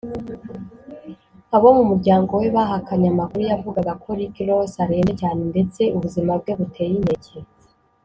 Abo 1.55 1.67
mu 1.77 1.83
muryango 1.89 2.31
we 2.39 2.47
bahakanye 2.55 3.07
amakuru 3.09 3.41
yavugaga 3.51 3.93
ko 4.03 4.07
Rick 4.19 4.35
Ross 4.47 4.73
arembye 4.83 5.13
cyane 5.21 5.41
ndetse 5.51 5.81
ubuzima 5.95 6.31
bwe 6.41 6.53
buteye 6.59 6.93
inkeke 6.99 7.37